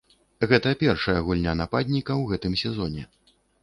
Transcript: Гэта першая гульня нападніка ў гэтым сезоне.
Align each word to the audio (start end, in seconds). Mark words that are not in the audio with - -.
Гэта 0.51 0.71
першая 0.83 1.15
гульня 1.29 1.53
нападніка 1.61 2.13
ў 2.21 2.35
гэтым 2.35 2.53
сезоне. 2.67 3.03